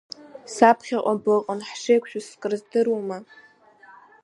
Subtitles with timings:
[0.53, 3.17] Саԥхьаҟа быҟан, ҳшеиқәшәоз крыздыруама…